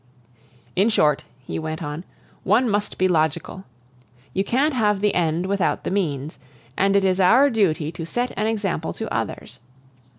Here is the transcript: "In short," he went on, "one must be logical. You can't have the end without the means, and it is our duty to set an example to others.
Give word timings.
"In 0.75 0.89
short," 0.89 1.25
he 1.45 1.59
went 1.59 1.83
on, 1.83 2.03
"one 2.43 2.67
must 2.67 2.97
be 2.97 3.07
logical. 3.07 3.65
You 4.33 4.43
can't 4.43 4.73
have 4.73 4.99
the 4.99 5.13
end 5.13 5.45
without 5.45 5.83
the 5.83 5.91
means, 5.91 6.39
and 6.75 6.95
it 6.95 7.03
is 7.03 7.19
our 7.19 7.51
duty 7.51 7.91
to 7.91 8.03
set 8.03 8.31
an 8.35 8.47
example 8.47 8.93
to 8.93 9.13
others. 9.13 9.59